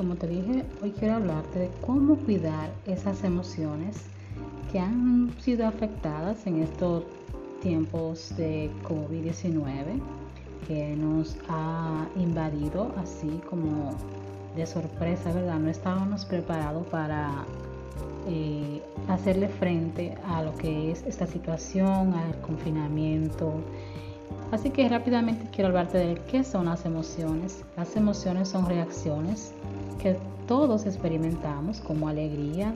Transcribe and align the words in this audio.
como 0.00 0.14
te 0.14 0.28
dije, 0.28 0.64
hoy 0.82 0.92
quiero 0.92 1.16
hablarte 1.16 1.58
de 1.58 1.70
cómo 1.82 2.16
cuidar 2.16 2.70
esas 2.86 3.22
emociones 3.22 3.98
que 4.72 4.80
han 4.80 5.30
sido 5.40 5.66
afectadas 5.66 6.46
en 6.46 6.62
estos 6.62 7.04
tiempos 7.60 8.34
de 8.38 8.70
COVID-19 8.88 10.00
que 10.66 10.96
nos 10.96 11.36
ha 11.50 12.06
invadido 12.16 12.94
así 12.96 13.42
como 13.50 13.90
de 14.56 14.64
sorpresa, 14.64 15.34
¿verdad? 15.34 15.58
No 15.58 15.68
estábamos 15.68 16.24
preparados 16.24 16.86
para 16.86 17.44
eh, 18.26 18.80
hacerle 19.06 19.50
frente 19.50 20.16
a 20.28 20.42
lo 20.42 20.54
que 20.54 20.92
es 20.92 21.02
esta 21.02 21.26
situación, 21.26 22.14
al 22.14 22.40
confinamiento. 22.40 23.52
Así 24.50 24.70
que 24.70 24.88
rápidamente 24.88 25.46
quiero 25.52 25.68
hablarte 25.68 25.98
de 25.98 26.14
qué 26.30 26.42
son 26.42 26.64
las 26.64 26.86
emociones. 26.86 27.62
Las 27.76 27.94
emociones 27.96 28.48
son 28.48 28.66
reacciones 28.66 29.52
que 30.02 30.16
todos 30.46 30.86
experimentamos 30.86 31.80
como 31.80 32.08
alegría, 32.08 32.74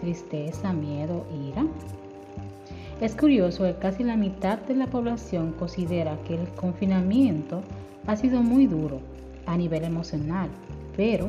tristeza, 0.00 0.72
miedo, 0.72 1.24
ira. 1.48 1.66
Es 3.00 3.14
curioso 3.14 3.64
que 3.64 3.74
casi 3.74 4.02
la 4.02 4.16
mitad 4.16 4.58
de 4.58 4.74
la 4.74 4.86
población 4.86 5.52
considera 5.58 6.18
que 6.26 6.34
el 6.34 6.48
confinamiento 6.50 7.60
ha 8.06 8.16
sido 8.16 8.42
muy 8.42 8.66
duro 8.66 9.00
a 9.44 9.56
nivel 9.56 9.84
emocional, 9.84 10.48
pero 10.96 11.28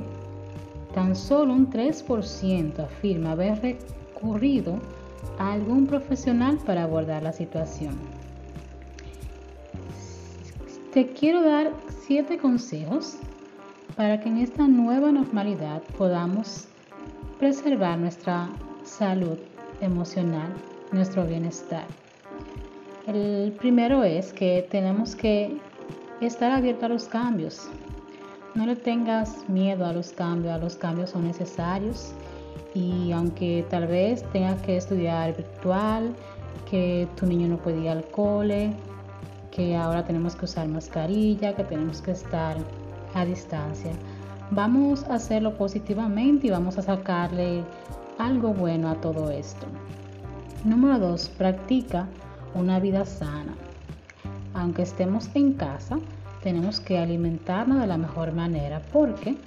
tan 0.94 1.16
solo 1.16 1.53
un 1.53 1.70
3% 1.70 2.80
afirma 2.80 3.31
haber 3.31 3.62
recurrido 3.62 4.80
a 5.38 5.52
algún 5.53 5.86
profesional 5.86 6.58
para 6.66 6.84
abordar 6.84 7.22
la 7.22 7.34
situación. 7.34 7.95
Te 10.94 11.08
quiero 11.08 11.44
dar 11.44 11.73
7 12.08 12.38
consejos 12.38 13.17
para 13.98 14.20
que 14.20 14.30
en 14.30 14.38
esta 14.38 14.67
nueva 14.67 15.12
normalidad 15.12 15.81
podamos 15.98 16.67
preservar 17.40 17.98
nuestra 17.98 18.48
salud 18.84 19.40
emocional, 19.81 20.53
nuestro 20.92 21.26
bienestar. 21.26 21.86
El 23.08 23.53
primero 23.53 24.03
es 24.03 24.31
que 24.34 24.68
tenemos 24.70 25.16
que 25.16 25.58
estar 26.22 26.52
abiertos 26.52 26.84
a 26.84 26.90
los 26.90 27.06
cambios, 27.06 27.68
no 28.53 28.68
le 28.68 28.75
tengas 28.75 29.50
miedo 29.50 29.86
a 29.86 29.94
los 29.94 30.12
cambios, 30.12 30.62
los 30.62 30.75
cambios 30.75 31.09
son 31.09 31.25
necesarios 31.25 32.12
y 32.75 33.12
aunque 33.12 33.66
tal 33.70 33.88
vez 33.88 34.23
tengas 34.31 34.62
que 34.62 34.78
estudiar 34.78 35.36
virtual, 35.36 36.14
que 36.70 37.08
tu 37.16 37.25
niño 37.25 37.48
no 37.48 37.58
puede 37.58 37.81
ir 37.81 37.90
al 37.90 38.03
cole, 38.06 38.73
que 39.52 39.75
ahora 39.75 40.06
tenemos 40.06 40.36
que 40.36 40.45
usar 40.45 40.68
mascarilla, 40.68 41.56
que 41.56 41.64
tenemos 41.64 42.02
que 42.02 42.12
estar 42.12 42.58
a 43.13 43.25
distancia, 43.25 43.91
vamos 44.52 45.03
a 45.05 45.16
hacerlo 45.16 45.58
positivamente 45.58 46.47
y 46.47 46.50
vamos 46.50 46.77
a 46.77 46.81
sacarle 46.81 47.63
algo 48.17 48.53
bueno 48.53 48.89
a 48.89 48.95
todo 48.95 49.30
esto. 49.30 49.66
Número 50.63 51.00
dos, 51.00 51.30
practica 51.30 52.08
una 52.55 52.80
vida 52.80 53.05
sana. 53.05 53.55
Aunque 54.53 54.81
estemos 54.81 55.30
en 55.35 55.53
casa, 55.53 56.00
tenemos 56.41 56.80
que 56.80 56.97
alimentarnos 56.97 57.80
de 57.80 57.88
la 57.88 57.97
mejor 57.97 58.33
manera 58.33 58.81
porque 58.91 59.38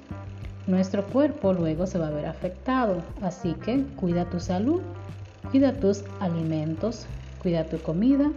nuestro 0.66 1.04
cuerpo 1.04 1.52
luego 1.52 1.86
se 1.86 1.98
va 1.98 2.08
a 2.08 2.10
ver 2.10 2.26
afectado. 2.26 2.98
Así 3.22 3.54
que 3.54 3.84
cuida 3.96 4.26
tu 4.26 4.38
salud, 4.38 4.80
cuida 5.50 5.72
tus 5.72 6.04
alimentos, 6.20 7.06
cuida 7.42 7.64
tu 7.64 7.78
comida 7.78 8.30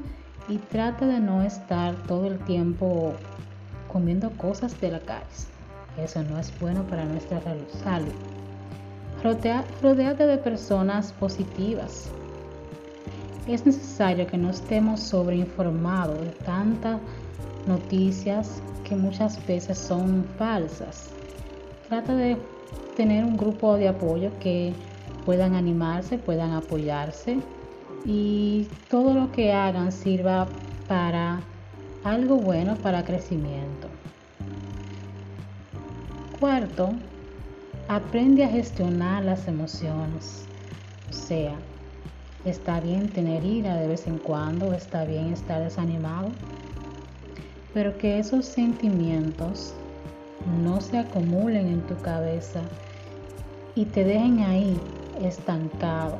y 0.49 0.57
trata 0.57 1.05
de 1.05 1.19
no 1.19 1.43
estar 1.43 1.95
todo 2.07 2.25
el 2.25 2.39
tiempo 2.39 3.13
comiendo 3.93 4.31
cosas 4.31 4.79
de 4.81 4.91
la 4.91 4.99
calle. 4.99 5.23
Eso 5.97 6.23
no 6.23 6.39
es 6.39 6.51
bueno 6.59 6.83
para 6.83 7.05
nuestra 7.05 7.39
salud. 7.41 8.11
rodeate 9.81 10.25
de 10.25 10.37
personas 10.37 11.13
positivas. 11.13 12.09
Es 13.47 13.65
necesario 13.65 14.25
que 14.27 14.37
no 14.37 14.49
estemos 14.49 14.99
sobreinformados 14.99 16.19
de 16.19 16.31
tanta 16.45 16.99
noticias 17.67 18.61
que 18.83 18.95
muchas 18.95 19.45
veces 19.45 19.77
son 19.77 20.25
falsas. 20.37 21.11
Trata 21.87 22.15
de 22.15 22.37
tener 22.97 23.23
un 23.23 23.37
grupo 23.37 23.75
de 23.75 23.87
apoyo 23.87 24.31
que 24.39 24.73
puedan 25.25 25.55
animarse, 25.55 26.17
puedan 26.17 26.51
apoyarse 26.51 27.39
y 28.05 28.67
todo 28.89 29.13
lo 29.13 29.31
que 29.31 29.53
hagan 29.53 29.91
sirva 29.91 30.47
para 30.87 31.41
algo 32.03 32.37
bueno, 32.37 32.75
para 32.77 33.03
crecimiento. 33.05 33.87
Cuarto, 36.39 36.93
aprende 37.87 38.43
a 38.43 38.49
gestionar 38.49 39.23
las 39.23 39.47
emociones. 39.47 40.47
O 41.09 41.13
sea, 41.13 41.55
está 42.43 42.81
bien 42.81 43.09
tener 43.09 43.45
ira 43.45 43.77
de 43.77 43.87
vez 43.87 44.07
en 44.07 44.17
cuando, 44.17 44.73
está 44.73 45.05
bien 45.05 45.31
estar 45.31 45.61
desanimado, 45.63 46.31
pero 47.73 47.97
que 47.97 48.19
esos 48.19 48.45
sentimientos 48.45 49.73
no 50.61 50.81
se 50.81 50.97
acumulen 50.97 51.67
en 51.67 51.81
tu 51.87 51.95
cabeza 52.01 52.61
y 53.75 53.85
te 53.85 54.03
dejen 54.03 54.41
ahí 54.41 54.77
estancado, 55.21 56.17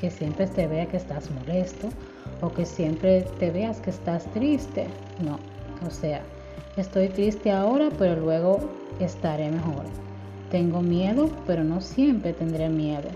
que 0.00 0.10
siempre 0.10 0.46
te 0.48 0.66
vea 0.66 0.86
que 0.86 0.96
estás 0.96 1.30
molesto 1.30 1.90
o 2.40 2.52
que 2.52 2.66
siempre 2.66 3.22
te 3.38 3.50
veas 3.50 3.80
que 3.80 3.90
estás 3.90 4.24
triste. 4.32 4.86
No, 5.20 5.38
o 5.86 5.90
sea, 5.90 6.22
estoy 6.76 7.08
triste 7.08 7.50
ahora, 7.50 7.88
pero 7.98 8.20
luego 8.20 8.60
estaré 9.00 9.50
mejor. 9.50 9.84
Tengo 10.50 10.82
miedo, 10.82 11.30
pero 11.46 11.64
no 11.64 11.80
siempre 11.80 12.32
tendré 12.32 12.68
miedo. 12.68 13.08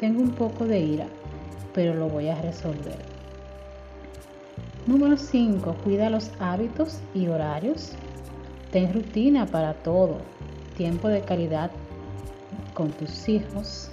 Tengo 0.00 0.20
un 0.20 0.32
poco 0.32 0.66
de 0.66 0.80
ira, 0.80 1.06
pero 1.72 1.94
lo 1.94 2.08
voy 2.08 2.28
a 2.28 2.40
resolver. 2.42 2.98
Número 4.86 5.16
5. 5.16 5.76
Cuida 5.82 6.10
los 6.10 6.30
hábitos 6.40 6.98
y 7.14 7.28
horarios. 7.28 7.92
Ten 8.70 8.92
rutina 8.92 9.46
para 9.46 9.72
todo. 9.72 10.18
Tiempo 10.76 11.08
de 11.08 11.22
calidad 11.22 11.70
con 12.74 12.90
tus 12.90 13.28
hijos. 13.30 13.88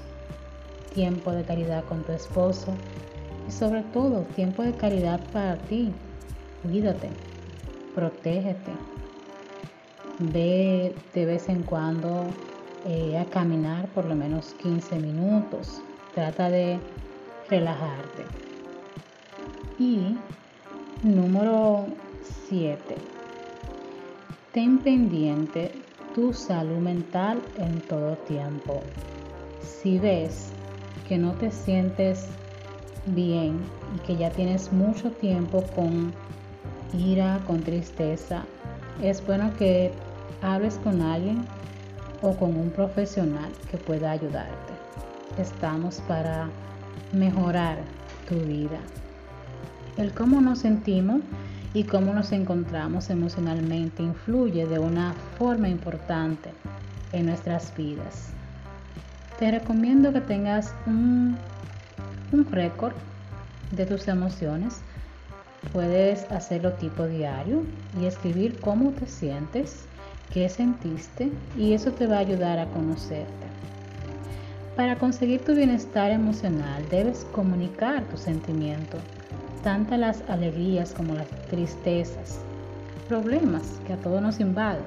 Tiempo 0.94 1.32
de 1.32 1.44
calidad 1.44 1.86
con 1.86 2.04
tu 2.04 2.12
esposo. 2.12 2.74
Sobre 3.52 3.84
todo, 3.84 4.22
tiempo 4.36 4.64
de 4.64 4.74
calidad 4.74 5.20
para 5.32 5.58
ti. 5.58 5.92
Cuídate. 6.64 7.10
Protégete. 7.94 8.72
Ve 10.20 10.96
de 11.14 11.26
vez 11.26 11.50
en 11.50 11.64
cuando 11.64 12.26
eh, 12.88 13.20
a 13.20 13.26
caminar 13.26 13.88
por 13.90 14.06
lo 14.06 14.16
menos 14.16 14.54
15 14.62 14.96
minutos. 15.00 15.82
Trata 16.16 16.50
de 16.50 16.80
relajarte. 17.50 18.24
Y 19.78 20.18
Número 21.04 21.88
7. 22.48 22.96
Ten 24.52 24.78
pendiente 24.78 25.72
tu 26.14 26.32
salud 26.32 26.78
mental 26.78 27.42
en 27.58 27.82
todo 27.82 28.18
tiempo. 28.18 28.84
Si 29.64 29.98
ves 29.98 30.52
que 31.08 31.18
no 31.18 31.32
te 31.34 31.50
sientes 31.50 32.28
bien 33.06 33.60
y 33.96 34.00
que 34.06 34.16
ya 34.16 34.30
tienes 34.30 34.72
mucho 34.72 35.12
tiempo 35.12 35.64
con 35.76 36.14
ira, 36.94 37.40
con 37.48 37.62
tristeza, 37.62 38.44
es 39.02 39.26
bueno 39.26 39.52
que 39.58 39.92
hables 40.42 40.76
con 40.84 41.02
alguien 41.02 41.46
o 42.22 42.36
con 42.36 42.56
un 42.56 42.70
profesional 42.70 43.52
que 43.70 43.78
pueda 43.78 44.12
ayudarte. 44.12 44.74
Estamos 45.38 46.02
para 46.08 46.50
mejorar 47.14 47.80
tu 48.28 48.36
vida. 48.36 48.80
El 49.98 50.14
cómo 50.14 50.42
nos 50.42 50.60
sentimos 50.60 51.22
y 51.74 51.84
cómo 51.84 52.14
nos 52.14 52.32
encontramos 52.32 53.10
emocionalmente 53.10 54.04
influye 54.04 54.66
de 54.66 54.80
una 54.80 55.14
forma 55.38 55.70
importante 55.70 56.52
en 57.14 57.26
nuestras 57.28 57.76
vidas. 57.76 58.30
Te 59.40 59.52
recomiendo 59.52 60.14
que 60.14 60.22
tengas 60.22 60.74
un, 60.86 61.38
un 62.32 62.46
récord 62.52 62.94
de 63.72 63.86
tus 63.86 64.08
emociones. 64.08 64.82
Puedes 65.72 66.24
hacerlo 66.32 66.74
tipo 66.74 67.08
diario 67.08 67.64
y 68.00 68.06
escribir 68.06 68.60
cómo 68.60 68.92
te 68.92 69.08
sientes, 69.08 69.86
qué 70.34 70.50
sentiste 70.50 71.32
y 71.58 71.74
eso 71.74 71.92
te 71.92 72.08
va 72.08 72.18
a 72.18 72.20
ayudar 72.20 72.60
a 72.60 72.68
conocerte. 72.68 73.48
Para 74.76 74.98
conseguir 74.98 75.44
tu 75.44 75.54
bienestar 75.54 76.12
emocional 76.12 76.84
debes 76.90 77.26
comunicar 77.32 78.04
tus 78.06 78.22
sentimientos 78.22 79.02
tanto 79.64 79.96
las 79.98 80.24
alegrías 80.28 80.94
como 80.94 81.14
las 81.16 81.28
tristezas, 81.50 82.40
problemas 83.08 83.80
que 83.86 83.94
a 83.94 83.98
todos 83.98 84.22
nos 84.22 84.40
invaden. 84.40 84.84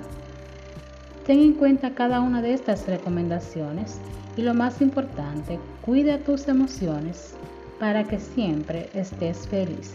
Ten 1.26 1.40
en 1.40 1.54
cuenta 1.54 1.94
cada 1.94 2.20
una 2.20 2.42
de 2.42 2.52
estas 2.52 2.86
recomendaciones 2.86 3.98
y 4.36 4.42
lo 4.42 4.54
más 4.54 4.80
importante, 4.80 5.58
cuida 5.82 6.18
tus 6.18 6.48
emociones 6.48 7.34
para 7.78 8.04
que 8.04 8.18
siempre 8.18 8.88
estés 8.94 9.46
feliz. 9.48 9.94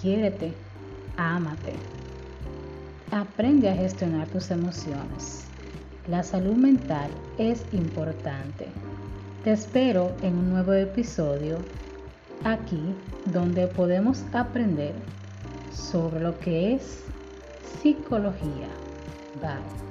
Quiérete, 0.00 0.52
ámate. 1.16 1.72
Aprende 3.10 3.68
a 3.70 3.76
gestionar 3.76 4.26
tus 4.28 4.50
emociones. 4.50 5.44
La 6.08 6.22
salud 6.22 6.56
mental 6.56 7.10
es 7.38 7.64
importante. 7.72 8.66
Te 9.44 9.52
espero 9.52 10.12
en 10.22 10.36
un 10.36 10.50
nuevo 10.50 10.72
episodio 10.72 11.58
aquí 12.44 12.94
donde 13.26 13.66
podemos 13.68 14.24
aprender 14.32 14.94
sobre 15.72 16.20
lo 16.20 16.38
que 16.38 16.74
es 16.74 17.02
psicología. 17.80 18.68
Bye. 19.40 19.82